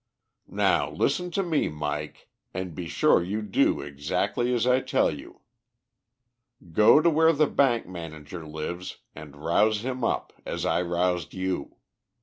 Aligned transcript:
"Now 0.47 0.89
listen 0.89 1.29
to 1.29 1.43
me, 1.43 1.69
Mike, 1.69 2.27
and 2.55 2.73
be 2.73 2.87
sure 2.87 3.23
you 3.23 3.43
do 3.43 3.81
exactly 3.81 4.51
as 4.51 4.65
I 4.65 4.81
tell 4.81 5.11
you. 5.13 5.41
Go 6.71 7.01
to 7.03 7.09
where 7.11 7.33
the 7.33 7.45
bank 7.45 7.85
manager 7.87 8.43
lives 8.43 8.97
and 9.13 9.35
rouse 9.35 9.81
him 9.85 10.03
up 10.03 10.33
as 10.43 10.65
I 10.65 10.81
roused 10.81 11.35
you. 11.35 11.75